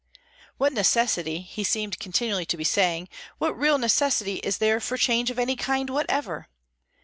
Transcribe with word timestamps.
What 0.57 0.73
necessity, 0.73 1.41
he 1.41 1.63
seemed 1.63 1.99
continually 1.99 2.47
to 2.47 2.57
be 2.57 2.63
saying, 2.63 3.07
what 3.37 3.55
real 3.55 3.77
necessity 3.77 4.37
is 4.37 4.57
there 4.57 4.79
for 4.79 4.97
change 4.97 5.29
of 5.29 5.37
any 5.37 5.55
kind 5.55 5.91
whatever? 5.91 6.47